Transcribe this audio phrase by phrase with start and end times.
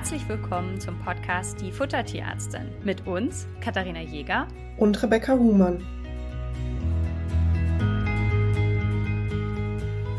[0.00, 5.84] Herzlich willkommen zum Podcast Die Futtertierärztin mit uns, Katharina Jäger und Rebecca Huhmann.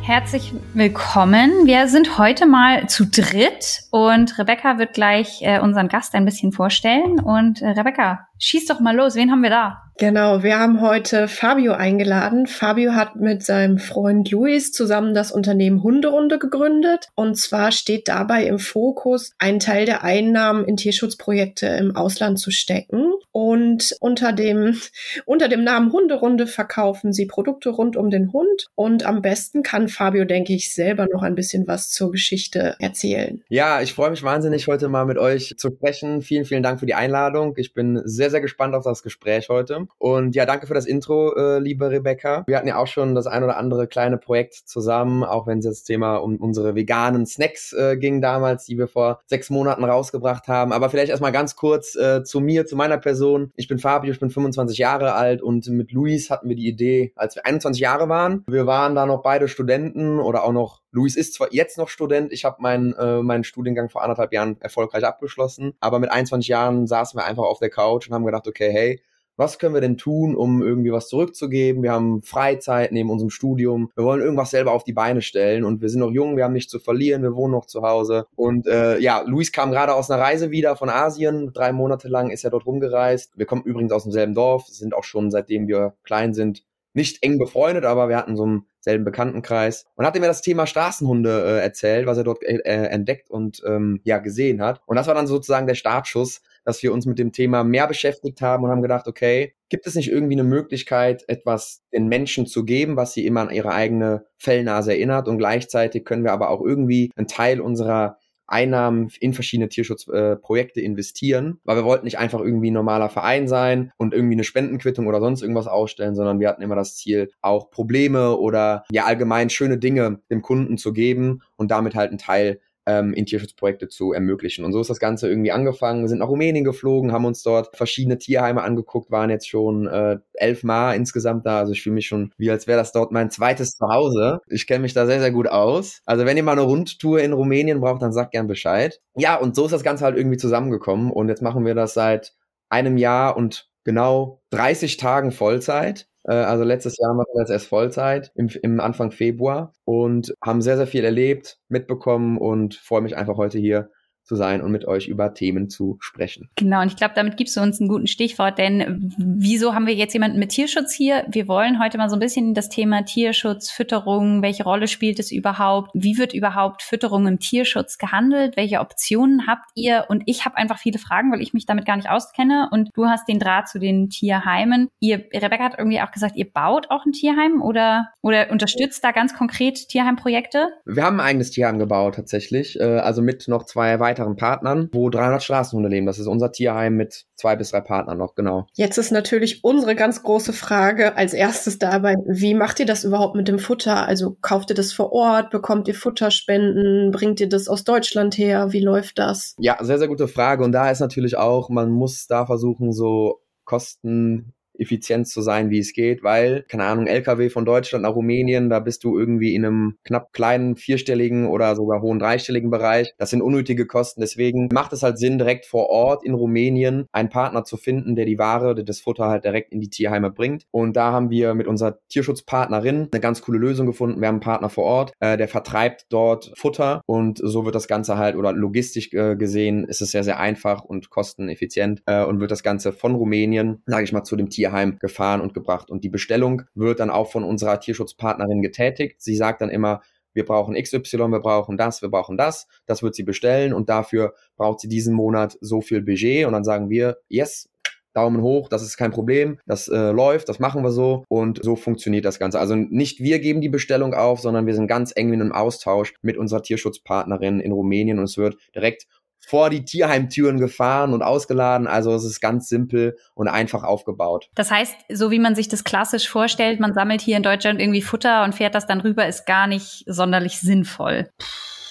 [0.04, 1.66] Herzlich willkommen.
[1.66, 6.52] Wir sind heute mal zu dritt und Rebecca wird gleich äh, unseren Gast ein bisschen
[6.52, 7.20] vorstellen.
[7.20, 9.16] Und äh, Rebecca, schieß doch mal los.
[9.16, 9.82] Wen haben wir da?
[10.02, 12.48] Genau, wir haben heute Fabio eingeladen.
[12.48, 17.10] Fabio hat mit seinem Freund Luis zusammen das Unternehmen Hunderunde gegründet.
[17.14, 22.50] Und zwar steht dabei im Fokus, einen Teil der Einnahmen in Tierschutzprojekte im Ausland zu
[22.50, 23.14] stecken.
[23.32, 24.76] Und unter dem,
[25.26, 28.70] unter dem Namen Hunderunde verkaufen sie Produkte rund um den Hund.
[28.74, 33.44] Und am besten kann Fabio, denke ich, selber noch ein bisschen was zur Geschichte erzählen.
[33.50, 36.24] Ja, ich freue mich wahnsinnig, heute mal mit euch zu sprechen.
[36.24, 37.54] Vielen, vielen Dank für die Einladung.
[37.58, 39.88] Ich bin sehr, sehr gespannt auf das Gespräch heute.
[39.98, 42.44] Und ja, danke für das Intro, äh, liebe Rebecca.
[42.48, 45.66] Wir hatten ja auch schon das ein oder andere kleine Projekt zusammen, auch wenn es
[45.66, 50.48] das Thema um unsere veganen Snacks äh, ging damals, die wir vor sechs Monaten rausgebracht
[50.48, 50.72] haben.
[50.72, 53.52] Aber vielleicht erstmal ganz kurz äh, zu mir, zu meiner Person.
[53.56, 57.14] Ich bin Fabio, ich bin 25 Jahre alt und mit Luis hatten wir die Idee,
[57.16, 58.44] als wir 21 Jahre waren.
[58.48, 62.34] Wir waren da noch beide Studenten oder auch noch Luis ist zwar jetzt noch Student,
[62.34, 66.88] ich habe meinen äh, meinen Studiengang vor anderthalb Jahren erfolgreich abgeschlossen, aber mit 21 Jahren
[66.88, 69.02] saßen wir einfach auf der Couch und haben gedacht, okay, hey,
[69.38, 71.82] was können wir denn tun, um irgendwie was zurückzugeben?
[71.82, 73.90] Wir haben Freizeit neben unserem Studium.
[73.96, 76.54] Wir wollen irgendwas selber auf die Beine stellen und wir sind noch jung, wir haben
[76.54, 78.28] nichts zu verlieren, wir wohnen noch zu Hause.
[78.36, 81.54] Und äh, ja, Luis kam gerade aus einer Reise wieder von Asien.
[81.54, 83.38] Drei Monate lang ist er dort rumgereist.
[83.38, 87.40] Wir kommen übrigens aus demselben Dorf, sind auch schon seitdem wir klein sind nicht eng
[87.40, 91.62] befreundet, aber wir hatten so einen selben Bekanntenkreis und hatte mir das Thema Straßenhunde äh,
[91.62, 94.82] erzählt, was er dort äh, entdeckt und ähm, ja gesehen hat.
[94.86, 98.42] Und das war dann sozusagen der Startschuss, dass wir uns mit dem Thema mehr beschäftigt
[98.42, 102.66] haben und haben gedacht, okay, gibt es nicht irgendwie eine Möglichkeit, etwas den Menschen zu
[102.66, 106.62] geben, was sie immer an ihre eigene Fellnase erinnert und gleichzeitig können wir aber auch
[106.62, 108.18] irgendwie einen Teil unserer
[108.52, 113.48] Einnahmen in verschiedene Tierschutzprojekte äh, investieren, weil wir wollten nicht einfach irgendwie ein normaler Verein
[113.48, 117.32] sein und irgendwie eine Spendenquittung oder sonst irgendwas ausstellen, sondern wir hatten immer das Ziel,
[117.42, 122.18] auch Probleme oder ja allgemein schöne Dinge dem Kunden zu geben und damit halt einen
[122.18, 124.66] Teil ähm, in Tierschutzprojekte zu ermöglichen.
[124.66, 126.02] Und so ist das Ganze irgendwie angefangen.
[126.02, 130.18] Wir sind nach Rumänien geflogen, haben uns dort verschiedene Tierheime angeguckt, waren jetzt schon äh,
[130.34, 131.60] elfmal insgesamt da.
[131.60, 134.40] Also ich fühle mich schon, wie als wäre das dort mein zweites Zuhause.
[134.48, 136.02] Ich kenne mich da sehr, sehr gut aus.
[136.06, 139.00] Also wenn ihr mal eine Rundtour in Rumänien braucht, dann sagt gern Bescheid.
[139.16, 141.12] Ja, und so ist das Ganze halt irgendwie zusammengekommen.
[141.12, 142.34] Und jetzt machen wir das seit
[142.70, 146.08] einem Jahr und genau 30 Tagen Vollzeit.
[146.24, 150.62] Äh, also letztes Jahr machen wir jetzt erst Vollzeit im, im Anfang Februar und haben
[150.62, 153.90] sehr, sehr viel erlebt, mitbekommen und freue mich einfach heute hier
[154.32, 156.48] zu sein und mit euch über Themen zu sprechen.
[156.56, 159.94] Genau, und ich glaube, damit gibst du uns einen guten Stichwort, denn wieso haben wir
[159.94, 161.26] jetzt jemanden mit Tierschutz hier?
[161.30, 165.34] Wir wollen heute mal so ein bisschen das Thema Tierschutz, Fütterung, welche Rolle spielt es
[165.34, 165.92] überhaupt?
[165.94, 168.56] Wie wird überhaupt Fütterung im Tierschutz gehandelt?
[168.56, 170.06] Welche Optionen habt ihr?
[170.08, 173.08] Und ich habe einfach viele Fragen, weil ich mich damit gar nicht auskenne und du
[173.08, 174.88] hast den Draht zu den Tierheimen.
[175.02, 179.12] Ihr, Rebecca hat irgendwie auch gesagt, ihr baut auch ein Tierheim oder, oder unterstützt da
[179.12, 180.70] ganz konkret Tierheimprojekte?
[180.86, 184.90] Wir haben ein eigenes Tierheim gebaut tatsächlich, äh, also mit noch zwei weiteren weiteren Partnern,
[184.94, 186.06] wo 300 Straßenhunde leben.
[186.06, 188.68] Das ist unser Tierheim mit zwei bis drei Partnern noch, genau.
[188.74, 193.36] Jetzt ist natürlich unsere ganz große Frage als erstes dabei, wie macht ihr das überhaupt
[193.36, 194.08] mit dem Futter?
[194.08, 198.72] Also kauft ihr das vor Ort, bekommt ihr Futterspenden, bringt ihr das aus Deutschland her?
[198.72, 199.56] Wie läuft das?
[199.58, 200.64] Ja, sehr, sehr gute Frage.
[200.64, 205.80] Und da ist natürlich auch, man muss da versuchen, so Kosten effizient zu sein, wie
[205.80, 209.66] es geht, weil, keine Ahnung, LKW von Deutschland nach Rumänien, da bist du irgendwie in
[209.66, 213.14] einem knapp kleinen vierstelligen oder sogar hohen dreistelligen Bereich.
[213.18, 214.22] Das sind unnötige Kosten.
[214.22, 218.26] Deswegen macht es halt Sinn, direkt vor Ort in Rumänien einen Partner zu finden, der
[218.26, 220.66] die Ware, das Futter halt direkt in die Tierheime bringt.
[220.72, 224.22] Und da haben wir mit unserer Tierschutzpartnerin eine ganz coole Lösung gefunden.
[224.22, 227.88] Wir haben einen Partner vor Ort, äh, der vertreibt dort Futter und so wird das
[227.88, 232.40] Ganze halt oder logistisch äh, gesehen ist es sehr, sehr einfach und kosteneffizient äh, und
[232.40, 235.90] wird das Ganze von Rumänien, sage ich mal, zu dem Tier Tierheim gefahren und gebracht.
[235.90, 239.22] Und die Bestellung wird dann auch von unserer Tierschutzpartnerin getätigt.
[239.22, 240.02] Sie sagt dann immer,
[240.34, 242.68] wir brauchen XY, wir brauchen das, wir brauchen das.
[242.86, 246.46] Das wird sie bestellen und dafür braucht sie diesen Monat so viel Budget.
[246.46, 247.68] Und dann sagen wir, yes,
[248.14, 251.78] Daumen hoch, das ist kein Problem, das äh, läuft, das machen wir so und so
[251.78, 252.60] funktioniert das Ganze.
[252.60, 256.14] Also nicht wir geben die Bestellung auf, sondern wir sind ganz eng in einem Austausch
[256.22, 259.08] mit unserer Tierschutzpartnerin in Rumänien und es wird direkt
[259.46, 261.88] vor die Tierheimtüren gefahren und ausgeladen.
[261.88, 264.50] Also es ist ganz simpel und einfach aufgebaut.
[264.56, 268.02] Das heißt, so wie man sich das klassisch vorstellt, man sammelt hier in Deutschland irgendwie
[268.02, 271.30] Futter und fährt das dann rüber, ist gar nicht sonderlich sinnvoll.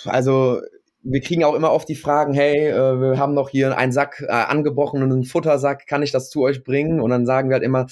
[0.04, 0.60] Also
[1.02, 4.22] wir kriegen auch immer oft die Fragen, hey, äh, wir haben noch hier einen Sack
[4.26, 7.00] äh, angebrochenen Futtersack, kann ich das zu euch bringen?
[7.00, 7.86] Und dann sagen wir halt immer,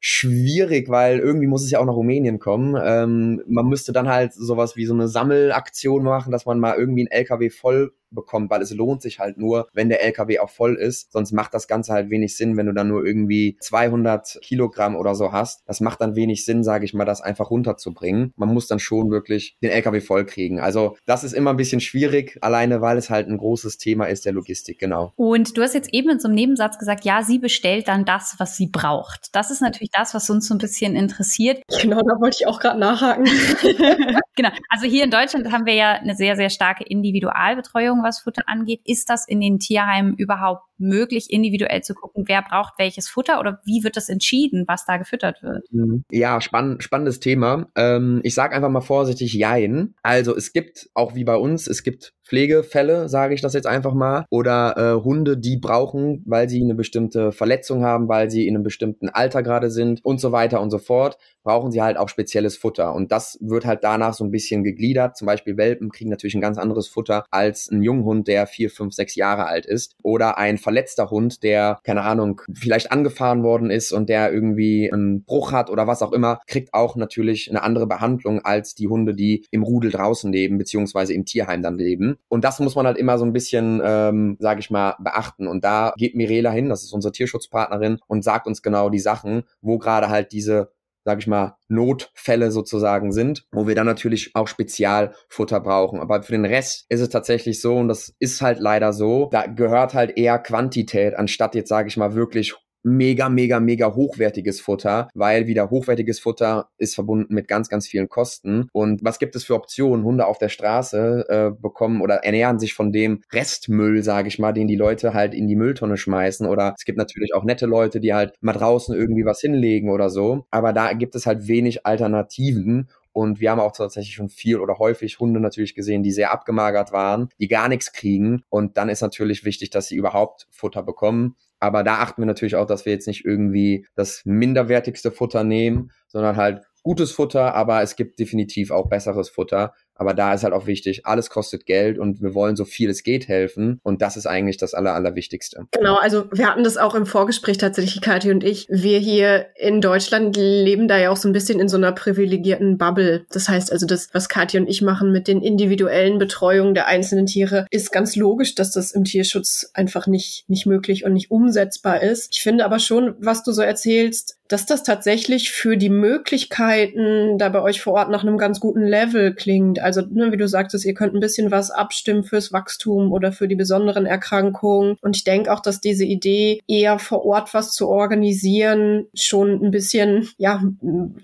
[0.00, 2.74] schwierig, weil irgendwie muss es ja auch nach Rumänien kommen.
[2.82, 7.02] Ähm, man müsste dann halt sowas wie so eine Sammelaktion machen, dass man mal irgendwie
[7.02, 10.74] einen LKW voll bekommt, weil es lohnt sich halt nur, wenn der LKW auch voll
[10.74, 11.12] ist.
[11.12, 15.14] Sonst macht das Ganze halt wenig Sinn, wenn du dann nur irgendwie 200 Kilogramm oder
[15.14, 15.62] so hast.
[15.66, 18.32] Das macht dann wenig Sinn, sage ich mal, das einfach runterzubringen.
[18.36, 20.60] Man muss dann schon wirklich den LKW voll kriegen.
[20.60, 24.24] Also das ist immer ein bisschen schwierig, alleine weil es halt ein großes Thema ist
[24.24, 25.12] der Logistik, genau.
[25.16, 28.36] Und du hast jetzt eben in so einem Nebensatz gesagt, ja, sie bestellt dann das,
[28.38, 29.34] was sie braucht.
[29.34, 31.62] Das ist natürlich das, was uns so ein bisschen interessiert.
[31.80, 33.24] Genau, da wollte ich auch gerade nachhaken.
[34.36, 34.50] genau.
[34.68, 38.80] Also hier in Deutschland haben wir ja eine sehr, sehr starke Individualbetreuung, was Futter angeht.
[38.84, 43.60] Ist das in den Tierheimen überhaupt möglich, individuell zu gucken, wer braucht welches Futter oder
[43.64, 45.64] wie wird das entschieden, was da gefüttert wird?
[45.70, 46.04] Mhm.
[46.10, 47.66] Ja, spann spannendes Thema.
[47.76, 49.94] Ähm, ich sage einfach mal vorsichtig Jein.
[50.02, 53.92] Also es gibt, auch wie bei uns, es gibt Pflegefälle, sage ich das jetzt einfach
[53.92, 58.54] mal, oder äh, Hunde, die brauchen, weil sie eine bestimmte Verletzung haben, weil sie in
[58.54, 62.08] einem bestimmten Alter gerade sind und so weiter und so fort, brauchen sie halt auch
[62.08, 62.94] spezielles Futter.
[62.94, 65.16] Und das wird halt danach so ein bisschen gegliedert.
[65.16, 68.94] Zum Beispiel Welpen kriegen natürlich ein ganz anderes Futter als ein Junghund, der vier, fünf,
[68.94, 69.96] sechs Jahre alt ist.
[70.04, 75.24] Oder ein verletzter Hund, der, keine Ahnung, vielleicht angefahren worden ist und der irgendwie einen
[75.24, 79.14] Bruch hat oder was auch immer, kriegt auch natürlich eine andere Behandlung als die Hunde,
[79.14, 82.19] die im Rudel draußen leben, beziehungsweise im Tierheim dann leben.
[82.28, 85.46] Und das muss man halt immer so ein bisschen, ähm, sage ich mal, beachten.
[85.46, 89.44] Und da geht Mirela hin, das ist unsere Tierschutzpartnerin, und sagt uns genau die Sachen,
[89.60, 90.72] wo gerade halt diese
[91.04, 96.00] sage ich mal, Notfälle sozusagen sind, wo wir dann natürlich auch Spezialfutter brauchen.
[96.00, 99.46] Aber für den Rest ist es tatsächlich so, und das ist halt leider so, da
[99.46, 105.08] gehört halt eher Quantität, anstatt jetzt, sage ich mal, wirklich mega, mega, mega hochwertiges Futter,
[105.14, 108.68] weil wieder hochwertiges Futter ist verbunden mit ganz, ganz vielen Kosten.
[108.72, 110.04] Und was gibt es für Optionen?
[110.04, 114.52] Hunde auf der Straße äh, bekommen oder ernähren sich von dem Restmüll, sage ich mal,
[114.52, 116.46] den die Leute halt in die Mülltonne schmeißen.
[116.46, 120.10] Oder es gibt natürlich auch nette Leute, die halt mal draußen irgendwie was hinlegen oder
[120.10, 120.46] so.
[120.50, 122.88] Aber da gibt es halt wenig Alternativen.
[123.12, 126.92] Und wir haben auch tatsächlich schon viel oder häufig Hunde natürlich gesehen, die sehr abgemagert
[126.92, 128.44] waren, die gar nichts kriegen.
[128.48, 131.34] Und dann ist natürlich wichtig, dass sie überhaupt Futter bekommen.
[131.60, 135.92] Aber da achten wir natürlich auch, dass wir jetzt nicht irgendwie das minderwertigste Futter nehmen,
[136.08, 139.74] sondern halt gutes Futter, aber es gibt definitiv auch besseres Futter.
[140.00, 143.02] Aber da ist halt auch wichtig, alles kostet Geld und wir wollen so viel es
[143.02, 143.80] geht helfen.
[143.82, 145.66] Und das ist eigentlich das Aller, Allerwichtigste.
[145.72, 148.66] Genau, also wir hatten das auch im Vorgespräch tatsächlich, Kathi und ich.
[148.70, 152.78] Wir hier in Deutschland leben da ja auch so ein bisschen in so einer privilegierten
[152.78, 153.26] Bubble.
[153.30, 157.26] Das heißt also, das, was Kathi und ich machen mit den individuellen Betreuungen der einzelnen
[157.26, 162.02] Tiere, ist ganz logisch, dass das im Tierschutz einfach nicht, nicht möglich und nicht umsetzbar
[162.02, 162.30] ist.
[162.32, 167.48] Ich finde aber schon, was du so erzählst, dass das tatsächlich für die Möglichkeiten da
[167.50, 169.78] bei euch vor Ort nach einem ganz guten Level klingt.
[169.78, 173.46] Also, ne, wie du sagtest, ihr könnt ein bisschen was abstimmen fürs Wachstum oder für
[173.46, 174.96] die besonderen Erkrankungen.
[175.02, 179.70] Und ich denke auch, dass diese Idee, eher vor Ort was zu organisieren, schon ein
[179.70, 180.60] bisschen, ja,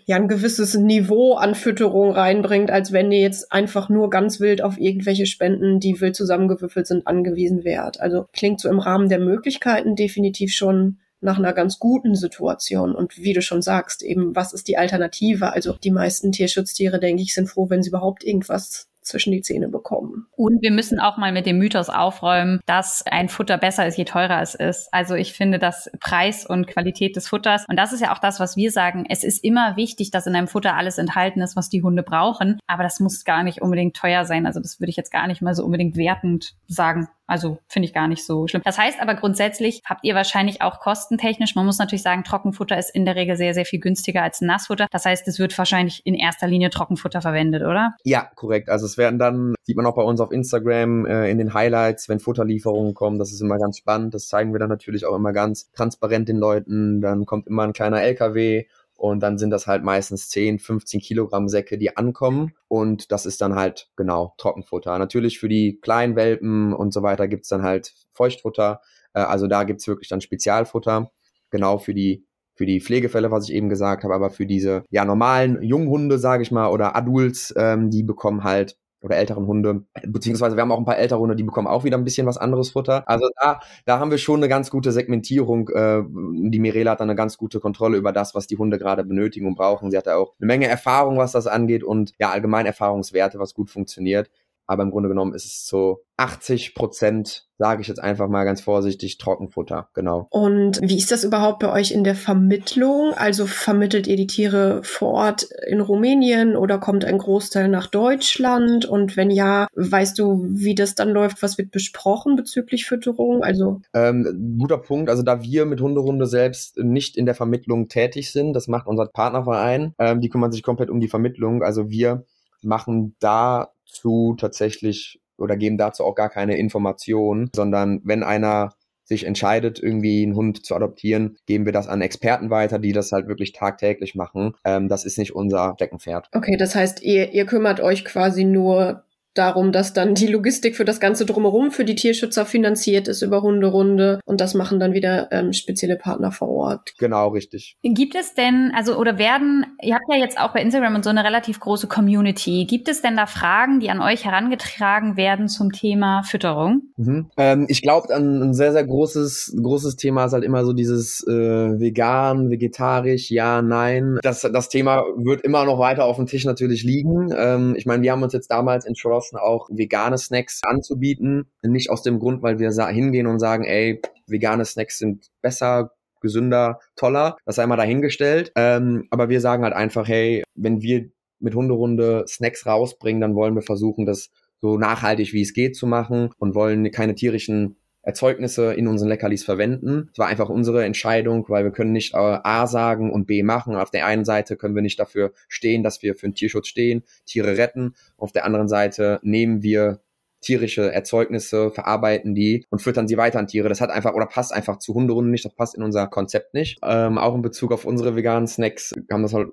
[0.05, 4.63] ja, ein gewisses Niveau an Fütterung reinbringt, als wenn ihr jetzt einfach nur ganz wild
[4.63, 8.01] auf irgendwelche Spenden, die wild zusammengewürfelt sind, angewiesen wärt.
[8.01, 12.95] Also klingt so im Rahmen der Möglichkeiten definitiv schon nach einer ganz guten Situation.
[12.95, 15.53] Und wie du schon sagst, eben, was ist die Alternative?
[15.53, 19.69] Also die meisten Tierschutztiere, denke ich, sind froh, wenn sie überhaupt irgendwas zwischen die Zähne
[19.69, 20.27] bekommen.
[20.37, 24.05] Und wir müssen auch mal mit dem Mythos aufräumen, dass ein Futter besser ist, je
[24.05, 24.89] teurer es ist.
[24.93, 28.41] Also ich finde, dass Preis und Qualität des Futters, und das ist ja auch das,
[28.41, 31.69] was wir sagen, es ist immer wichtig, dass in einem Futter alles enthalten ist, was
[31.69, 34.47] die Hunde brauchen, aber das muss gar nicht unbedingt teuer sein.
[34.47, 37.09] Also das würde ich jetzt gar nicht mal so unbedingt wertend sagen.
[37.27, 38.63] Also finde ich gar nicht so schlimm.
[38.65, 42.95] Das heißt aber grundsätzlich habt ihr wahrscheinlich auch kostentechnisch, man muss natürlich sagen, Trockenfutter ist
[42.95, 44.87] in der Regel sehr, sehr viel günstiger als Nassfutter.
[44.91, 47.97] Das heißt, es wird wahrscheinlich in erster Linie Trockenfutter verwendet, oder?
[48.05, 48.69] Ja, korrekt.
[48.69, 52.09] Also es werden dann, sieht man auch bei uns auf Instagram äh, in den Highlights,
[52.09, 54.15] wenn Futterlieferungen kommen, das ist immer ganz spannend.
[54.15, 57.01] Das zeigen wir dann natürlich auch immer ganz transparent den Leuten.
[57.01, 61.49] Dann kommt immer ein kleiner LKW und dann sind das halt meistens 10, 15 Kilogramm
[61.49, 62.53] Säcke, die ankommen.
[62.69, 64.99] Und das ist dann halt genau Trockenfutter.
[64.99, 68.81] Natürlich für die kleinen Welpen und so weiter gibt's dann halt Feuchtfutter.
[69.13, 71.11] Äh, also da gibt's wirklich dann Spezialfutter.
[71.51, 72.25] Genau für die
[72.57, 76.43] für die Pflegefälle, was ich eben gesagt habe, aber für diese ja normalen Junghunde, sage
[76.43, 80.79] ich mal, oder Adults, ähm, die bekommen halt oder älteren Hunde, beziehungsweise wir haben auch
[80.79, 83.09] ein paar ältere Hunde, die bekommen auch wieder ein bisschen was anderes Futter.
[83.09, 85.69] Also da, da haben wir schon eine ganz gute Segmentierung.
[85.71, 86.03] Äh,
[86.51, 89.47] die Mirela hat dann eine ganz gute Kontrolle über das, was die Hunde gerade benötigen
[89.47, 89.91] und brauchen.
[89.91, 93.55] Sie hat ja auch eine Menge Erfahrung, was das angeht und ja, allgemein Erfahrungswerte, was
[93.55, 94.29] gut funktioniert.
[94.67, 98.61] Aber im Grunde genommen ist es so 80 Prozent, sage ich jetzt einfach mal ganz
[98.61, 100.27] vorsichtig, Trockenfutter, genau.
[100.31, 103.13] Und wie ist das überhaupt bei euch in der Vermittlung?
[103.15, 108.87] Also vermittelt ihr die Tiere vor Ort in Rumänien oder kommt ein Großteil nach Deutschland?
[108.87, 111.43] Und wenn ja, weißt du, wie das dann läuft?
[111.43, 113.43] Was wird besprochen bezüglich Fütterung?
[113.43, 115.11] Also ähm, guter Punkt.
[115.11, 119.07] Also da wir mit Hunderunde selbst nicht in der Vermittlung tätig sind, das macht unser
[119.07, 119.95] Partnerverein.
[119.99, 121.63] Ähm, die kümmern sich komplett um die Vermittlung.
[121.63, 122.25] Also wir
[122.63, 128.71] machen dazu tatsächlich oder geben dazu auch gar keine Informationen, sondern wenn einer
[129.07, 133.13] sich entscheidet, irgendwie einen Hund zu adoptieren, geben wir das an Experten weiter, die das
[133.13, 134.55] halt wirklich tagtäglich machen.
[134.65, 136.29] Ähm, das ist nicht unser Steckenpferd.
[136.33, 139.05] Okay, das heißt, ihr, ihr kümmert euch quasi nur
[139.39, 143.43] darum, dass dann die Logistik für das Ganze drumherum für die Tierschützer finanziert ist über
[143.43, 146.95] Hunderunde und das machen dann wieder ähm, spezielle Partner vor Ort.
[146.99, 147.77] Genau, richtig.
[147.83, 151.11] Gibt es denn, also oder werden, ihr habt ja jetzt auch bei Instagram und so
[151.11, 152.67] eine relativ große Community.
[152.69, 156.83] Gibt es denn da Fragen, die an euch herangetragen werden zum Thema Fütterung?
[156.97, 157.31] Mhm.
[157.37, 161.27] Ähm, ich glaube, ein, ein, sehr, sehr großes, großes Thema ist halt immer so dieses
[161.27, 164.19] äh, vegan, vegetarisch, ja, nein.
[164.23, 167.33] Das, das Thema wird immer noch weiter auf dem Tisch natürlich liegen.
[167.37, 171.51] Ähm, ich meine, wir haben uns jetzt damals entschlossen, entschlossen, auch vegane Snacks anzubieten.
[171.63, 176.81] Nicht aus dem Grund, weil wir hingehen und sagen, ey, vegane Snacks sind besser, gesünder,
[176.97, 177.37] toller.
[177.45, 178.53] Das sei mal dahingestellt.
[178.57, 183.55] Ähm, aber wir sagen halt einfach, hey, wenn wir mit Hunderunde Snacks rausbringen, dann wollen
[183.55, 187.77] wir versuchen, das so nachhaltig wie es geht zu machen und wollen keine tierischen
[188.07, 190.11] Erzeugnisse in unseren Leckerlis verwenden.
[190.13, 193.75] Es war einfach unsere Entscheidung, weil wir können nicht äh, A sagen und B machen.
[193.75, 197.03] Auf der einen Seite können wir nicht dafür stehen, dass wir für den Tierschutz stehen,
[197.27, 197.95] Tiere retten.
[198.17, 200.01] Auf der anderen Seite nehmen wir
[200.41, 203.69] tierische Erzeugnisse, verarbeiten die und füttern sie weiter an Tiere.
[203.69, 206.79] Das hat einfach oder passt einfach zu Hunderunden nicht, das passt in unser Konzept nicht.
[206.85, 209.49] Ähm, auch in Bezug auf unsere veganen Snacks kam das halt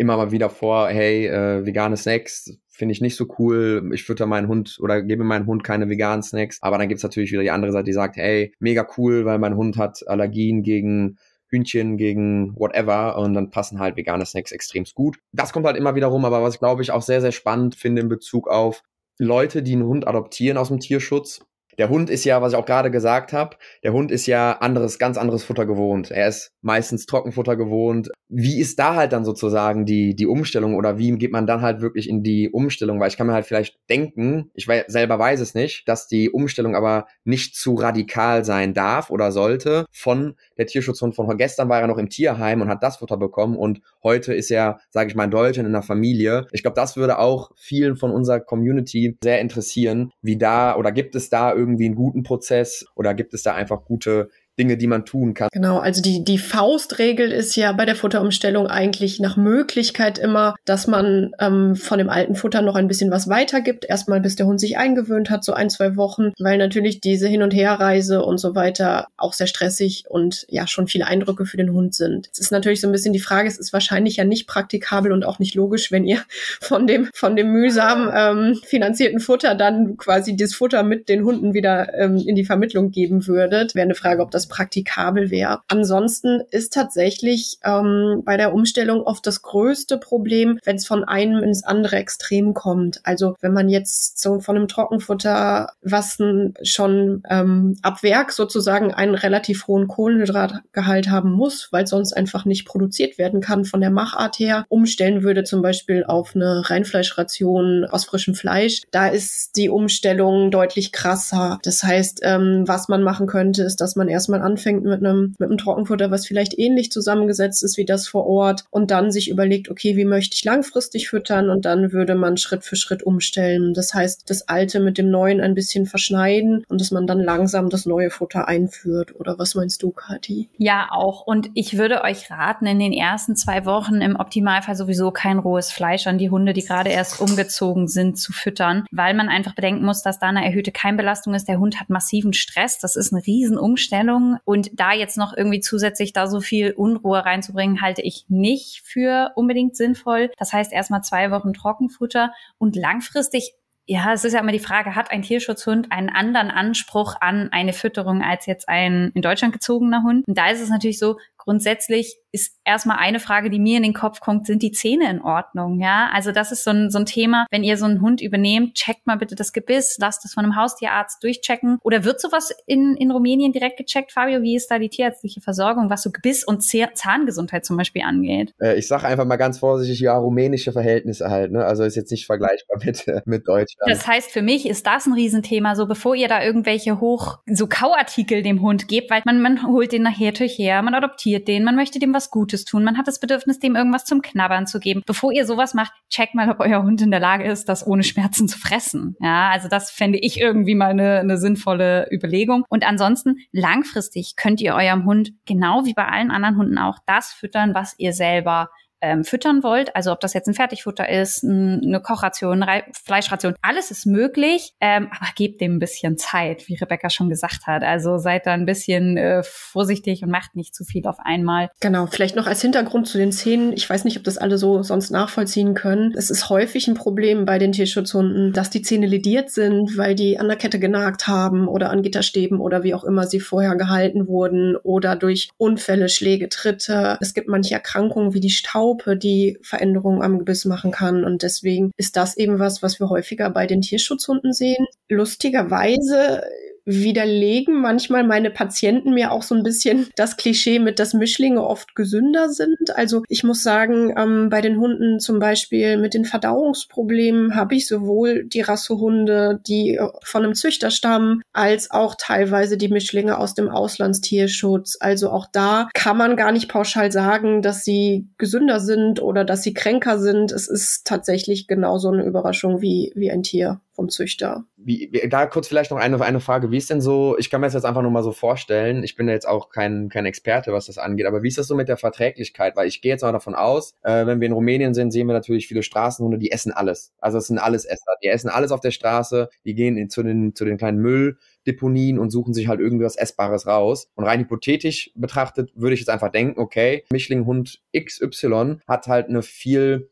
[0.00, 3.90] immer mal wieder vor, hey, äh, vegane Snacks finde ich nicht so cool.
[3.92, 6.58] Ich fütter meinen Hund oder gebe meinem Hund keine veganen Snacks.
[6.62, 9.56] Aber dann gibt's natürlich wieder die andere Seite, die sagt, hey, mega cool, weil mein
[9.56, 15.18] Hund hat Allergien gegen Hühnchen gegen whatever und dann passen halt vegane Snacks extremst gut.
[15.32, 17.74] Das kommt halt immer wieder rum, aber was ich glaube ich auch sehr, sehr spannend
[17.74, 18.82] finde in Bezug auf
[19.18, 21.42] Leute, die einen Hund adoptieren aus dem Tierschutz,
[21.80, 24.98] der Hund ist ja, was ich auch gerade gesagt habe, der Hund ist ja anderes,
[24.98, 26.10] ganz anderes Futter gewohnt.
[26.10, 28.10] Er ist meistens Trockenfutter gewohnt.
[28.28, 31.80] Wie ist da halt dann sozusagen die, die Umstellung oder wie geht man dann halt
[31.80, 33.00] wirklich in die Umstellung?
[33.00, 36.28] Weil ich kann mir halt vielleicht denken, ich weiß, selber weiß es nicht, dass die
[36.28, 41.80] Umstellung aber nicht zu radikal sein darf oder sollte von der Tierschutzhund von gestern war
[41.80, 45.16] er noch im Tierheim und hat das Futter bekommen und heute ist er, sage ich
[45.16, 46.46] mal, in Deutschland in der Familie.
[46.52, 51.14] Ich glaube, das würde auch vielen von unserer Community sehr interessieren, wie da oder gibt
[51.16, 54.86] es da irgendwie irgendwie einen guten Prozess oder gibt es da einfach gute Dinge, die
[54.86, 55.48] man tun kann.
[55.52, 60.86] Genau, also die, die Faustregel ist ja bei der Futterumstellung eigentlich nach Möglichkeit immer, dass
[60.86, 63.86] man ähm, von dem alten Futter noch ein bisschen was weitergibt.
[63.88, 67.42] Erstmal, bis der Hund sich eingewöhnt hat, so ein, zwei Wochen, weil natürlich diese Hin-
[67.42, 71.72] und Herreise und so weiter auch sehr stressig und ja schon viele Eindrücke für den
[71.72, 72.28] Hund sind.
[72.30, 75.24] Es ist natürlich so ein bisschen die Frage, es ist wahrscheinlich ja nicht praktikabel und
[75.24, 76.18] auch nicht logisch, wenn ihr
[76.60, 81.54] von dem, von dem mühsam ähm, finanzierten Futter dann quasi das Futter mit den Hunden
[81.54, 83.74] wieder ähm, in die Vermittlung geben würdet.
[83.74, 85.60] Wäre eine Frage, ob das praktikabel wäre.
[85.68, 91.42] Ansonsten ist tatsächlich ähm, bei der Umstellung oft das größte Problem, wenn es von einem
[91.42, 93.00] ins andere Extrem kommt.
[93.04, 96.18] Also wenn man jetzt so von einem Trockenfutter, was
[96.62, 102.66] schon ähm, ab Werk sozusagen einen relativ hohen Kohlenhydratgehalt haben muss, weil sonst einfach nicht
[102.66, 108.04] produziert werden kann von der Machart her, umstellen würde zum Beispiel auf eine Reinfleischration aus
[108.04, 111.58] frischem Fleisch, da ist die Umstellung deutlich krasser.
[111.62, 115.34] Das heißt, ähm, was man machen könnte, ist, dass man erstmal man anfängt mit einem,
[115.38, 119.30] mit einem Trockenfutter, was vielleicht ähnlich zusammengesetzt ist wie das vor Ort und dann sich
[119.30, 123.74] überlegt, okay, wie möchte ich langfristig füttern und dann würde man Schritt für Schritt umstellen.
[123.74, 127.68] Das heißt, das Alte mit dem Neuen ein bisschen verschneiden und dass man dann langsam
[127.68, 129.14] das neue Futter einführt.
[129.18, 130.48] Oder was meinst du, Kathi?
[130.56, 131.26] Ja, auch.
[131.26, 135.70] Und ich würde euch raten, in den ersten zwei Wochen im Optimalfall sowieso kein rohes
[135.72, 139.84] Fleisch an die Hunde, die gerade erst umgezogen sind, zu füttern, weil man einfach bedenken
[139.84, 141.48] muss, dass da eine erhöhte Keimbelastung ist.
[141.48, 142.78] Der Hund hat massiven Stress.
[142.78, 147.80] Das ist eine Riesenumstellung und da jetzt noch irgendwie zusätzlich da so viel Unruhe reinzubringen,
[147.80, 150.30] halte ich nicht für unbedingt sinnvoll.
[150.38, 153.54] Das heißt erstmal zwei Wochen Trockenfutter und langfristig
[153.86, 157.72] ja, es ist ja immer die Frage, hat ein Tierschutzhund einen anderen Anspruch an eine
[157.72, 160.28] Fütterung als jetzt ein in Deutschland gezogener Hund?
[160.28, 163.92] Und da ist es natürlich so, grundsätzlich ist erstmal eine Frage, die mir in den
[163.92, 165.80] Kopf kommt, sind die Zähne in Ordnung?
[165.80, 167.46] Ja, also das ist so ein, so ein Thema.
[167.50, 170.56] Wenn ihr so einen Hund übernehmt, checkt mal bitte das Gebiss, lasst es von einem
[170.56, 171.78] Haustierarzt durchchecken.
[171.82, 174.42] Oder wird sowas in, in Rumänien direkt gecheckt, Fabio?
[174.42, 178.54] Wie ist da die tierärztliche Versorgung, was so Gebiss- und Zahngesundheit zum Beispiel angeht?
[178.60, 181.52] Äh, ich sage einfach mal ganz vorsichtig, ja, rumänische Verhältnisse halt.
[181.52, 181.64] Ne?
[181.64, 183.90] Also ist jetzt nicht vergleichbar mit, äh, mit Deutschland.
[183.90, 187.66] Das heißt, für mich ist das ein Riesenthema, so bevor ihr da irgendwelche hoch, so
[187.66, 191.62] Kauartikel dem Hund gebt, weil man, man holt den nachher durch her, man adoptiert den,
[191.64, 194.80] man möchte dem was Gutes tun, man hat das Bedürfnis, dem irgendwas zum Knabbern zu
[194.80, 195.02] geben.
[195.06, 198.02] Bevor ihr sowas macht, checkt mal, ob euer Hund in der Lage ist, das ohne
[198.02, 199.16] Schmerzen zu fressen.
[199.20, 202.64] Ja, also das fände ich irgendwie mal eine, eine sinnvolle Überlegung.
[202.68, 207.32] Und ansonsten, langfristig könnt ihr eurem Hund, genau wie bei allen anderen Hunden auch, das
[207.32, 208.70] füttern, was ihr selber
[209.00, 209.94] ähm, füttern wollt.
[209.96, 214.72] Also ob das jetzt ein Fertigfutter ist, ein, eine Kochration, eine Fleischration, alles ist möglich,
[214.80, 217.82] ähm, aber gebt dem ein bisschen Zeit, wie Rebecca schon gesagt hat.
[217.82, 221.70] Also seid da ein bisschen äh, vorsichtig und macht nicht zu viel auf einmal.
[221.80, 223.72] Genau, vielleicht noch als Hintergrund zu den Zähnen.
[223.72, 226.14] Ich weiß nicht, ob das alle so sonst nachvollziehen können.
[226.16, 230.38] Es ist häufig ein Problem bei den Tierschutzhunden, dass die Zähne lediert sind, weil die
[230.38, 234.26] an der Kette genagt haben oder an Gitterstäben oder wie auch immer sie vorher gehalten
[234.28, 237.18] wurden oder durch Unfälle, Schläge, Tritte.
[237.20, 238.50] Es gibt manche Erkrankungen wie die
[238.90, 241.24] Staupe, die Veränderungen am Gebiss machen kann.
[241.24, 244.86] Und deswegen ist das eben was, was wir häufiger bei den Tierschutzhunden sehen.
[245.08, 246.42] Lustigerweise
[246.84, 251.94] widerlegen manchmal meine Patienten mir auch so ein bisschen das Klischee mit, dass Mischlinge oft
[251.94, 252.96] gesünder sind.
[252.96, 257.86] Also ich muss sagen, ähm, bei den Hunden zum Beispiel mit den Verdauungsproblemen habe ich
[257.86, 263.54] sowohl die Rassehunde, die äh, von einem Züchter stammen, als auch teilweise die Mischlinge aus
[263.54, 264.96] dem Auslandstierschutz.
[265.00, 269.62] Also auch da kann man gar nicht pauschal sagen, dass sie gesünder sind oder dass
[269.62, 270.52] sie kränker sind.
[270.52, 274.64] Es ist tatsächlich genauso eine Überraschung wie, wie ein Tier vom Züchter.
[274.76, 276.70] Wie, da kurz vielleicht noch eine, eine Frage.
[276.70, 279.14] Wie ist denn so, ich kann mir das jetzt einfach nur mal so vorstellen, ich
[279.14, 281.76] bin ja jetzt auch kein, kein Experte, was das angeht, aber wie ist das so
[281.76, 282.76] mit der Verträglichkeit?
[282.76, 285.34] Weil ich gehe jetzt mal davon aus, äh, wenn wir in Rumänien sind, sehen wir
[285.34, 287.12] natürlich viele Straßenhunde, die essen alles.
[287.18, 288.14] Also es sind alles Esser.
[288.24, 292.18] Die essen alles auf der Straße, die gehen in, zu, den, zu den kleinen Mülldeponien
[292.18, 294.08] und suchen sich halt irgendwas Essbares raus.
[294.14, 299.42] Und rein hypothetisch betrachtet würde ich jetzt einfach denken, okay, Mischlinghund XY hat halt eine
[299.42, 300.08] viel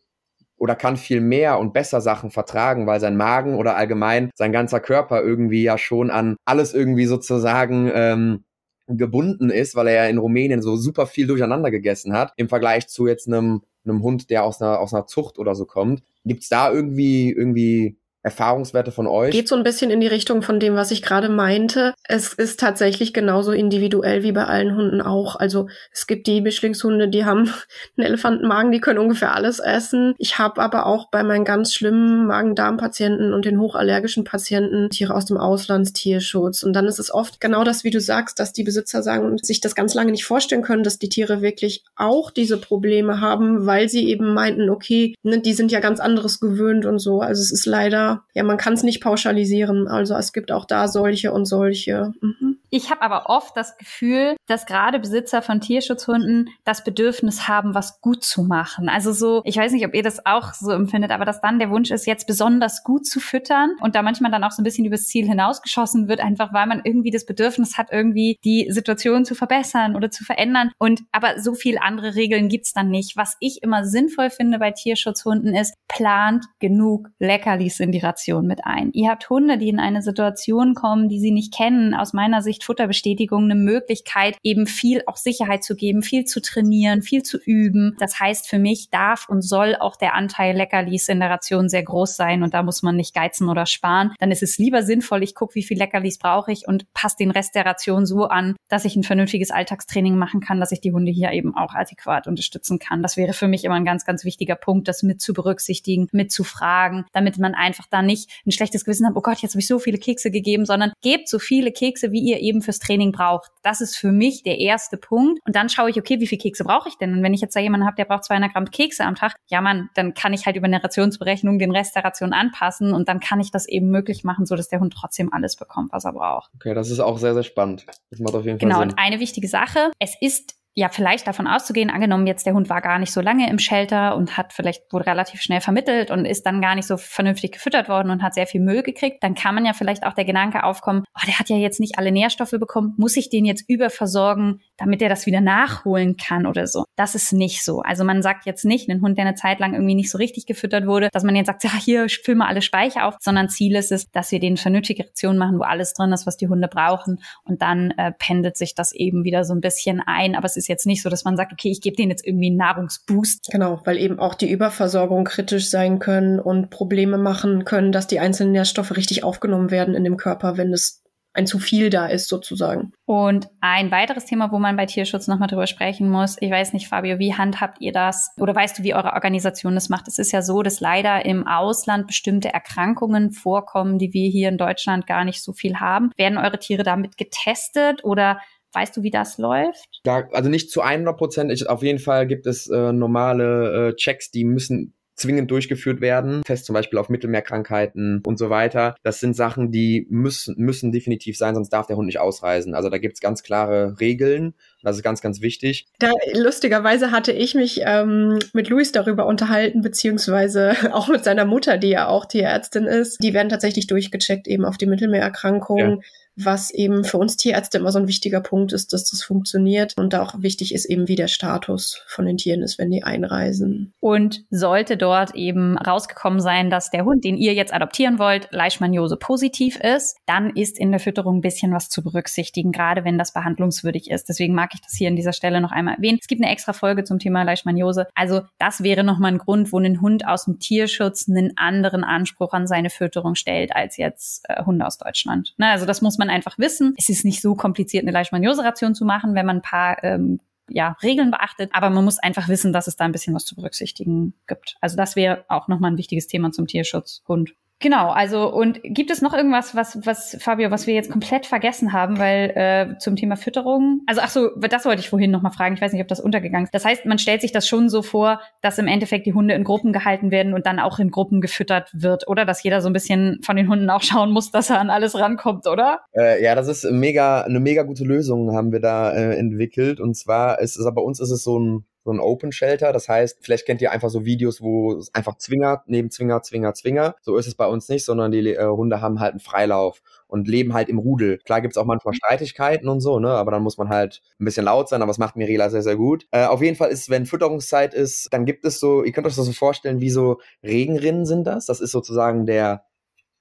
[0.59, 4.81] oder kann viel mehr und besser Sachen vertragen, weil sein Magen oder allgemein sein ganzer
[4.81, 8.45] Körper irgendwie ja schon an alles irgendwie sozusagen ähm,
[8.89, 12.89] gebunden ist, weil er ja in Rumänien so super viel durcheinander gegessen hat, im Vergleich
[12.89, 16.03] zu jetzt einem, einem Hund, der aus einer, aus einer Zucht oder so kommt.
[16.25, 19.31] Gibt's da irgendwie, irgendwie Erfahrungswerte von euch?
[19.31, 21.95] Geht so ein bisschen in die Richtung von dem, was ich gerade meinte.
[22.05, 25.37] Es ist tatsächlich genauso individuell wie bei allen Hunden auch.
[25.37, 27.53] Also es gibt die Mischlingshunde, die haben
[27.97, 30.15] einen Elefantenmagen, die können ungefähr alles essen.
[30.19, 35.27] Ich habe aber auch bei meinen ganz schlimmen Magen-Darm-Patienten und den hochallergischen Patienten Tiere aus
[35.27, 36.65] dem Auslandstierschutz.
[36.65, 39.61] Und dann ist es oft genau das, wie du sagst, dass die Besitzer sagen sich
[39.61, 43.89] das ganz lange nicht vorstellen können, dass die Tiere wirklich auch diese Probleme haben, weil
[43.89, 47.21] sie eben meinten, okay, ne, die sind ja ganz anderes gewöhnt und so.
[47.21, 49.89] Also es ist leider ja, man kann es nicht pauschalisieren.
[49.89, 52.13] Also es gibt auch da solche und solche.
[52.21, 52.59] Mhm.
[52.71, 58.01] Ich habe aber oft das Gefühl, dass gerade Besitzer von Tierschutzhunden das Bedürfnis haben, was
[58.01, 58.89] gut zu machen.
[58.89, 61.71] Also so, ich weiß nicht, ob ihr das auch so empfindet, aber dass dann der
[61.71, 64.85] Wunsch ist, jetzt besonders gut zu füttern und da manchmal dann auch so ein bisschen
[64.85, 69.35] übers Ziel hinausgeschossen wird, einfach weil man irgendwie das Bedürfnis hat, irgendwie die Situation zu
[69.35, 70.71] verbessern oder zu verändern.
[70.79, 73.17] Und aber so viel andere Regeln gibt's dann nicht.
[73.17, 78.65] Was ich immer sinnvoll finde bei Tierschutzhunden ist, plant genug Leckerlis in die Ration mit
[78.65, 78.91] ein.
[78.93, 82.58] Ihr habt Hunde, die in eine Situation kommen, die sie nicht kennen, aus meiner Sicht
[82.65, 87.97] Futterbestätigung eine Möglichkeit, eben viel auch Sicherheit zu geben, viel zu trainieren, viel zu üben.
[87.99, 91.83] Das heißt, für mich darf und soll auch der Anteil Leckerlis in der Ration sehr
[91.83, 94.15] groß sein und da muss man nicht geizen oder sparen.
[94.19, 97.31] Dann ist es lieber sinnvoll, ich gucke, wie viel Leckerlis brauche ich und passe den
[97.31, 100.93] Rest der Ration so an, dass ich ein vernünftiges Alltagstraining machen kann, dass ich die
[100.93, 103.03] Hunde hier eben auch adäquat unterstützen kann.
[103.03, 106.33] Das wäre für mich immer ein ganz, ganz wichtiger Punkt, das mit zu berücksichtigen, mit
[106.33, 109.61] zu fragen, damit man einfach da nicht ein schlechtes Gewissen hat, oh Gott, jetzt habe
[109.61, 113.13] ich so viele Kekse gegeben, sondern gebt so viele Kekse, wie ihr eben fürs Training
[113.13, 113.51] braucht.
[113.63, 115.41] Das ist für mich der erste Punkt.
[115.47, 117.13] Und dann schaue ich, okay, wie viele Kekse brauche ich denn?
[117.13, 119.61] Und wenn ich jetzt da jemanden habe, der braucht 200 Gramm Kekse am Tag, ja
[119.61, 123.21] man, dann kann ich halt über eine Rationsberechnung den Rest der Ration anpassen und dann
[123.21, 126.13] kann ich das eben möglich machen, so dass der Hund trotzdem alles bekommt, was er
[126.13, 126.51] braucht.
[126.55, 127.87] Okay, das ist auch sehr, sehr spannend.
[128.11, 128.89] Das macht auf jeden Fall genau, Sinn.
[128.89, 132.71] Genau, und eine wichtige Sache, es ist ja vielleicht davon auszugehen, angenommen jetzt der Hund
[132.71, 136.25] war gar nicht so lange im Shelter und hat vielleicht wurde relativ schnell vermittelt und
[136.25, 139.35] ist dann gar nicht so vernünftig gefüttert worden und hat sehr viel Müll gekriegt, dann
[139.35, 142.13] kann man ja vielleicht auch der Gedanke aufkommen, oh, der hat ja jetzt nicht alle
[142.13, 146.85] Nährstoffe bekommen, muss ich den jetzt überversorgen, damit er das wieder nachholen kann oder so.
[146.95, 147.81] Das ist nicht so.
[147.81, 150.47] Also man sagt jetzt nicht, ein Hund, der eine Zeit lang irgendwie nicht so richtig
[150.47, 153.75] gefüttert wurde, dass man jetzt sagt, ja, hier füll mal alle Speicher auf, sondern Ziel
[153.75, 156.69] ist es, dass wir den vernünftige Ration machen, wo alles drin ist, was die Hunde
[156.69, 160.57] brauchen und dann äh, pendelt sich das eben wieder so ein bisschen ein, aber es
[160.57, 163.49] ist jetzt nicht so, dass man sagt, okay, ich gebe denen jetzt irgendwie einen Nahrungsboost.
[163.51, 168.21] Genau, weil eben auch die Überversorgung kritisch sein können und Probleme machen können, dass die
[168.21, 171.03] einzelnen Nährstoffe richtig aufgenommen werden in dem Körper, wenn es
[171.39, 172.93] ein zu viel da ist sozusagen.
[173.05, 176.89] Und ein weiteres Thema, wo man bei Tierschutz nochmal drüber sprechen muss, ich weiß nicht,
[176.89, 178.31] Fabio, wie handhabt ihr das?
[178.39, 180.09] Oder weißt du, wie eure Organisation das macht?
[180.09, 184.59] Es ist ja so, dass leider im Ausland bestimmte Erkrankungen vorkommen, die wir hier in
[184.59, 186.11] Deutschland gar nicht so viel haben.
[186.17, 188.41] Werden eure Tiere damit getestet oder
[188.73, 190.01] Weißt du, wie das läuft?
[190.05, 191.69] Ja, also nicht zu 100 Prozent.
[191.69, 196.65] Auf jeden Fall gibt es äh, normale äh, Checks, die müssen zwingend durchgeführt werden, fest
[196.65, 198.95] zum Beispiel auf Mittelmeerkrankheiten und so weiter.
[199.03, 202.75] Das sind Sachen, die müssen, müssen definitiv sein, sonst darf der Hund nicht ausreisen.
[202.75, 204.55] Also da gibt's ganz klare Regeln.
[204.83, 205.89] Das ist ganz, ganz wichtig.
[205.99, 211.79] Da lustigerweise hatte ich mich ähm, mit Luis darüber unterhalten, beziehungsweise auch mit seiner Mutter,
[211.79, 213.19] die ja auch Tierärztin ist.
[213.23, 215.97] Die werden tatsächlich durchgecheckt eben auf die Mittelmeererkrankungen.
[215.97, 216.03] Ja
[216.45, 220.15] was eben für uns Tierärzte immer so ein wichtiger Punkt ist, dass das funktioniert und
[220.15, 223.93] auch wichtig ist eben, wie der Status von den Tieren ist, wenn die einreisen.
[224.01, 229.17] Und sollte dort eben rausgekommen sein, dass der Hund, den ihr jetzt adoptieren wollt, Leishmaniose
[229.17, 233.33] positiv ist, dann ist in der Fütterung ein bisschen was zu berücksichtigen, gerade wenn das
[233.33, 234.29] behandlungswürdig ist.
[234.29, 236.19] Deswegen mag ich das hier an dieser Stelle noch einmal erwähnen.
[236.21, 238.07] Es gibt eine extra Folge zum Thema Leishmaniose.
[238.15, 242.53] Also das wäre nochmal ein Grund, wo ein Hund aus dem Tierschutz einen anderen Anspruch
[242.53, 245.55] an seine Fütterung stellt als jetzt äh, Hunde aus Deutschland.
[245.57, 246.95] Na, also das muss man man einfach wissen.
[246.97, 250.97] Es ist nicht so kompliziert, eine Leishmaniose-Ration zu machen, wenn man ein paar ähm, ja,
[251.03, 254.35] Regeln beachtet, aber man muss einfach wissen, dass es da ein bisschen was zu berücksichtigen
[254.47, 254.77] gibt.
[254.81, 257.55] Also das wäre auch nochmal ein wichtiges Thema zum Tierschutz Hund.
[257.81, 261.93] Genau, also und gibt es noch irgendwas, was, was, Fabio, was wir jetzt komplett vergessen
[261.93, 265.77] haben, weil äh, zum Thema Fütterung, also ach so, das wollte ich vorhin nochmal fragen,
[265.77, 266.75] ich weiß nicht, ob das untergegangen ist.
[266.75, 269.63] Das heißt, man stellt sich das schon so vor, dass im Endeffekt die Hunde in
[269.63, 272.45] Gruppen gehalten werden und dann auch in Gruppen gefüttert wird, oder?
[272.45, 275.15] Dass jeder so ein bisschen von den Hunden auch schauen muss, dass er an alles
[275.17, 276.01] rankommt, oder?
[276.17, 280.01] Äh, ja, das ist mega, eine mega gute Lösung haben wir da äh, entwickelt.
[280.01, 282.95] Und zwar ist es, bei uns ist es so ein so ein Open Shelter.
[282.95, 286.73] Das heißt, vielleicht kennt ihr einfach so Videos, wo es einfach Zwinger, neben Zwinger, Zwinger,
[286.73, 287.15] Zwinger.
[287.21, 290.49] So ist es bei uns nicht, sondern die äh, Hunde haben halt einen Freilauf und
[290.49, 291.37] leben halt im Rudel.
[291.45, 293.29] Klar gibt's auch manchmal Streitigkeiten und so, ne?
[293.29, 295.97] Aber dann muss man halt ein bisschen laut sein, aber das macht Mirela sehr, sehr
[295.97, 296.27] gut.
[296.31, 299.37] Äh, auf jeden Fall ist, wenn Fütterungszeit ist, dann gibt es so, ihr könnt euch
[299.37, 301.67] das so vorstellen, wie so Regenrinnen sind das.
[301.67, 302.85] Das ist sozusagen der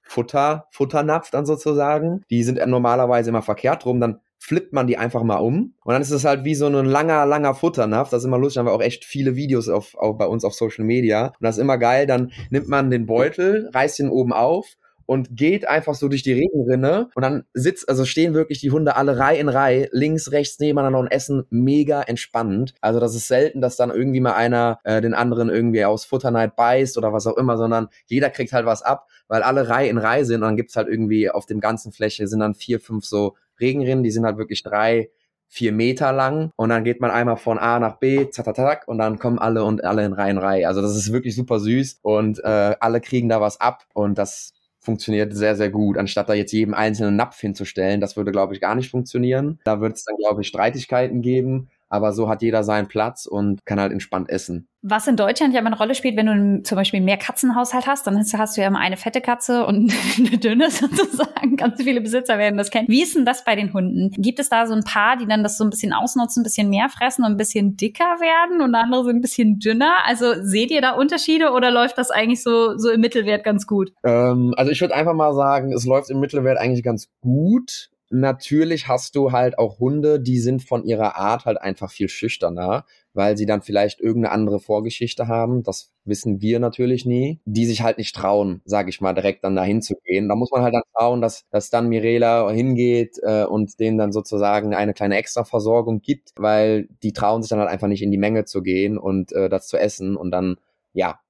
[0.02, 2.22] Futter, Futternapf dann sozusagen.
[2.28, 4.00] Die sind normalerweise immer verkehrt rum.
[4.00, 5.74] Dann flippt man die einfach mal um.
[5.84, 8.08] Und dann ist es halt wie so ein langer, langer Futternapf.
[8.08, 10.54] Das ist immer lustig, haben wir auch echt viele Videos auf, auf, bei uns auf
[10.54, 11.26] Social Media.
[11.26, 12.06] Und das ist immer geil.
[12.06, 16.32] Dann nimmt man den Beutel, reißt ihn oben auf und geht einfach so durch die
[16.32, 20.58] Regenrinne und dann sitzt, also stehen wirklich die Hunde alle Reihe in Reihe, links, rechts
[20.58, 22.74] nebeneinander und essen mega entspannend.
[22.80, 26.56] Also das ist selten, dass dann irgendwie mal einer äh, den anderen irgendwie aus Futterneid
[26.56, 29.98] beißt oder was auch immer, sondern jeder kriegt halt was ab, weil alle Reihe in
[29.98, 33.04] Reihe sind und dann gibt's halt irgendwie auf dem ganzen Fläche sind dann vier, fünf
[33.04, 35.10] so Regenrinnen, die sind halt wirklich drei,
[35.48, 39.18] vier Meter lang und dann geht man einmal von A nach B, zack, und dann
[39.18, 40.68] kommen alle und alle in Reihen Reihe.
[40.68, 44.52] Also das ist wirklich super süß und äh, alle kriegen da was ab und das
[44.80, 48.00] funktioniert sehr, sehr gut, anstatt da jetzt jedem einzelnen Napf hinzustellen.
[48.00, 49.58] Das würde, glaube ich, gar nicht funktionieren.
[49.64, 53.64] Da wird es dann, glaube ich, Streitigkeiten geben aber so hat jeder seinen Platz und
[53.64, 54.68] kann halt entspannt essen.
[54.82, 58.06] Was in Deutschland ja immer eine Rolle spielt, wenn du zum Beispiel mehr Katzenhaushalt hast,
[58.06, 61.56] dann hast, hast du ja immer eine fette Katze und eine dünne sozusagen.
[61.56, 62.88] Ganz viele Besitzer werden das kennen.
[62.88, 64.10] Wie ist denn das bei den Hunden?
[64.12, 66.70] Gibt es da so ein paar, die dann das so ein bisschen ausnutzen, ein bisschen
[66.70, 69.92] mehr fressen und ein bisschen dicker werden und andere sind ein bisschen dünner?
[70.06, 73.92] Also seht ihr da Unterschiede oder läuft das eigentlich so, so im Mittelwert ganz gut?
[74.04, 78.88] Ähm, also ich würde einfach mal sagen, es läuft im Mittelwert eigentlich ganz gut natürlich
[78.88, 83.36] hast du halt auch Hunde, die sind von ihrer Art halt einfach viel schüchterner, weil
[83.36, 85.62] sie dann vielleicht irgendeine andere Vorgeschichte haben.
[85.62, 87.40] Das wissen wir natürlich nie.
[87.44, 90.28] Die sich halt nicht trauen, sage ich mal, direkt dann dahin zu gehen.
[90.28, 94.12] Da muss man halt dann schauen, dass, dass dann Mirela hingeht äh, und denen dann
[94.12, 98.18] sozusagen eine kleine Extraversorgung gibt, weil die trauen sich dann halt einfach nicht in die
[98.18, 100.56] Menge zu gehen und äh, das zu essen und dann,
[100.92, 101.20] ja,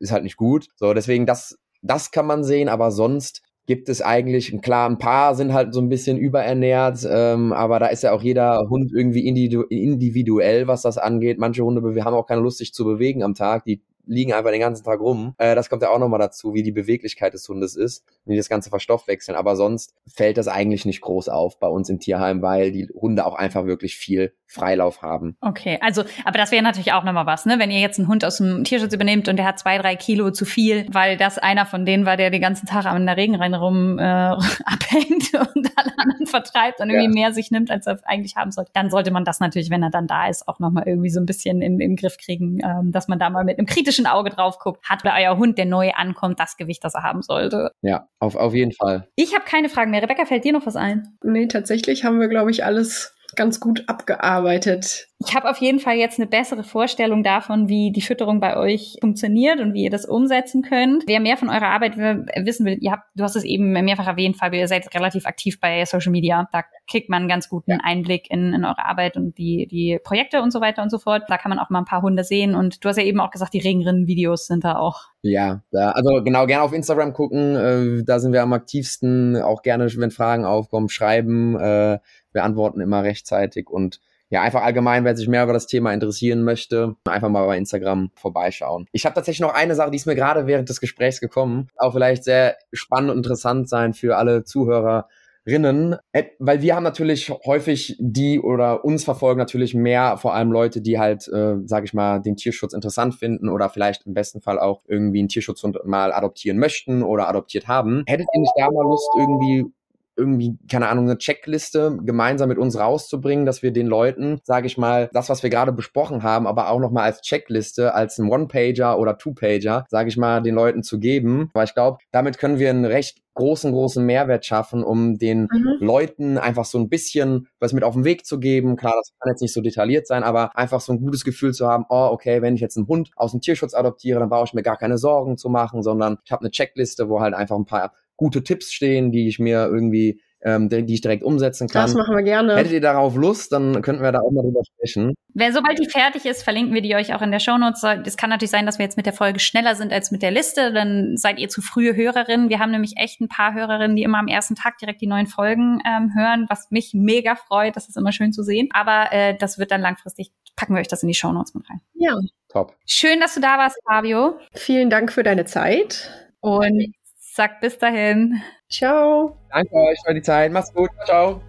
[0.00, 0.68] ist halt nicht gut.
[0.76, 5.34] So, deswegen das, das kann man sehen, aber sonst gibt es eigentlich, klar, ein paar
[5.34, 9.28] sind halt so ein bisschen überernährt, ähm, aber da ist ja auch jeder Hund irgendwie
[9.28, 11.38] individuell, was das angeht.
[11.38, 13.66] Manche Hunde haben auch keine Lust, sich zu bewegen am Tag.
[13.66, 15.34] Die liegen einfach den ganzen Tag rum.
[15.38, 18.48] Äh, das kommt ja auch nochmal dazu, wie die Beweglichkeit des Hundes ist, wie das
[18.48, 19.36] Ganze verstoffwechseln.
[19.36, 23.26] Aber sonst fällt das eigentlich nicht groß auf bei uns im Tierheim, weil die Hunde
[23.26, 25.36] auch einfach wirklich viel Freilauf haben.
[25.42, 27.58] Okay, also, aber das wäre natürlich auch nochmal was, ne?
[27.58, 30.30] Wenn ihr jetzt einen Hund aus dem Tierschutz übernehmt und der hat zwei, drei Kilo
[30.30, 33.60] zu viel, weil das einer von denen war, der den ganzen Tag an der Regenreine
[33.60, 37.26] rum äh, abhängt und alle anderen vertreibt und irgendwie ja.
[37.26, 39.90] mehr sich nimmt, als er eigentlich haben sollte, dann sollte man das natürlich, wenn er
[39.90, 42.90] dann da ist, auch nochmal irgendwie so ein bisschen in, in den Griff kriegen, ähm,
[42.90, 44.88] dass man da mal mit einem kritischen Auge drauf guckt.
[44.88, 47.70] Hat bei euer Hund, der neu ankommt, das Gewicht, das er haben sollte?
[47.82, 49.08] Ja, auf, auf jeden Fall.
[49.16, 50.02] Ich habe keine Fragen mehr.
[50.02, 51.18] Rebecca, fällt dir noch was ein?
[51.22, 55.08] Nee, tatsächlich haben wir, glaube ich, alles ganz gut abgearbeitet.
[55.24, 58.98] Ich habe auf jeden Fall jetzt eine bessere Vorstellung davon, wie die Fütterung bei euch
[59.00, 61.04] funktioniert und wie ihr das umsetzen könnt.
[61.06, 64.36] Wer mehr von eurer Arbeit wissen will, ihr habt, du hast es eben mehrfach erwähnt,
[64.36, 66.48] Fabio, ihr seid relativ aktiv bei Social Media.
[66.52, 67.78] Da kriegt man einen ganz guten ja.
[67.82, 71.24] Einblick in, in eure Arbeit und die, die Projekte und so weiter und so fort.
[71.28, 72.54] Da kann man auch mal ein paar Hunde sehen.
[72.54, 75.08] Und du hast ja eben auch gesagt, die Regenrinnen-Videos sind da auch.
[75.22, 77.56] Ja, da, also genau, gerne auf Instagram gucken.
[77.56, 79.36] Äh, da sind wir am aktivsten.
[79.42, 81.58] Auch gerne, wenn Fragen aufkommen, schreiben.
[81.58, 81.98] Äh,
[82.32, 86.42] wir antworten immer rechtzeitig und ja, einfach allgemein, wer sich mehr über das Thema interessieren
[86.42, 88.86] möchte, einfach mal bei Instagram vorbeischauen.
[88.92, 91.94] Ich habe tatsächlich noch eine Sache, die ist mir gerade während des Gesprächs gekommen, auch
[91.94, 95.08] vielleicht sehr spannend und interessant sein für alle Zuhörer
[95.48, 95.96] Rinnen,
[96.38, 100.98] weil wir haben natürlich häufig die oder uns verfolgen natürlich mehr vor allem Leute, die
[100.98, 104.82] halt, äh, sage ich mal, den Tierschutz interessant finden oder vielleicht im besten Fall auch
[104.86, 108.04] irgendwie einen Tierschutzhund mal adoptieren möchten oder adoptiert haben.
[108.06, 109.72] Hättet ihr nicht da mal Lust, irgendwie
[110.18, 114.76] irgendwie, keine Ahnung, eine Checkliste gemeinsam mit uns rauszubringen, dass wir den Leuten, sage ich
[114.76, 118.98] mal, das, was wir gerade besprochen haben, aber auch nochmal als Checkliste, als ein One-Pager
[118.98, 121.50] oder Two-Pager, sage ich mal, den Leuten zu geben.
[121.54, 125.76] Weil ich glaube, damit können wir einen recht großen, großen Mehrwert schaffen, um den mhm.
[125.78, 128.76] Leuten einfach so ein bisschen was mit auf den Weg zu geben.
[128.76, 131.68] Klar, das kann jetzt nicht so detailliert sein, aber einfach so ein gutes Gefühl zu
[131.68, 134.54] haben, oh, okay, wenn ich jetzt einen Hund aus dem Tierschutz adoptiere, dann brauche ich
[134.54, 137.64] mir gar keine Sorgen zu machen, sondern ich habe eine Checkliste, wo halt einfach ein
[137.64, 141.82] paar gute Tipps stehen, die ich mir irgendwie ähm, die ich direkt umsetzen kann.
[141.82, 142.56] Das machen wir gerne.
[142.56, 145.14] Hättet ihr darauf Lust, dann könnten wir da auch mal drüber sprechen.
[145.34, 147.82] Wenn, sobald die fertig ist, verlinken wir die euch auch in der Shownotes.
[148.04, 150.30] Es kann natürlich sein, dass wir jetzt mit der Folge schneller sind als mit der
[150.30, 150.72] Liste.
[150.72, 152.48] Dann seid ihr zu frühe Hörerinnen.
[152.48, 155.26] Wir haben nämlich echt ein paar Hörerinnen, die immer am ersten Tag direkt die neuen
[155.26, 157.76] Folgen ähm, hören, was mich mega freut.
[157.76, 158.68] Das ist immer schön zu sehen.
[158.72, 161.80] Aber äh, das wird dann langfristig, packen wir euch das in die Shownotes mit rein.
[161.94, 162.14] Ja.
[162.48, 162.76] Top.
[162.86, 164.38] Schön, dass du da warst, Fabio.
[164.54, 166.10] Vielen Dank für deine Zeit.
[166.40, 166.94] Und
[167.38, 168.42] Sag bis dahin.
[168.68, 169.36] Ciao.
[169.52, 170.50] Danke euch für die Zeit.
[170.50, 170.90] Macht's gut.
[171.04, 171.40] Ciao.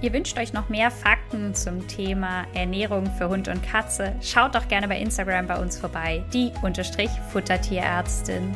[0.00, 4.14] Ihr wünscht euch noch mehr Fakten zum Thema Ernährung für Hund und Katze?
[4.20, 8.54] Schaut doch gerne bei Instagram bei uns vorbei, die Unterstrich Futtertierärztin.